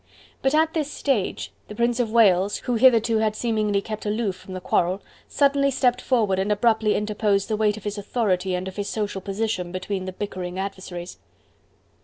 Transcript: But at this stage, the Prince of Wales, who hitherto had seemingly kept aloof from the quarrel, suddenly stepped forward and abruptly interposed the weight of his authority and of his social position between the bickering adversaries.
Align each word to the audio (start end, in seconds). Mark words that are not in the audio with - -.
But 0.41 0.55
at 0.55 0.73
this 0.73 0.91
stage, 0.91 1.51
the 1.67 1.75
Prince 1.75 1.99
of 1.99 2.09
Wales, 2.11 2.57
who 2.61 2.73
hitherto 2.73 3.17
had 3.19 3.35
seemingly 3.35 3.81
kept 3.83 4.03
aloof 4.03 4.35
from 4.35 4.55
the 4.55 4.59
quarrel, 4.59 4.99
suddenly 5.27 5.69
stepped 5.69 6.01
forward 6.01 6.39
and 6.39 6.51
abruptly 6.51 6.95
interposed 6.95 7.49
the 7.49 7.55
weight 7.55 7.77
of 7.77 7.83
his 7.83 7.99
authority 7.99 8.55
and 8.55 8.67
of 8.67 8.77
his 8.77 8.89
social 8.89 9.21
position 9.21 9.71
between 9.71 10.05
the 10.05 10.11
bickering 10.13 10.57
adversaries. 10.57 11.17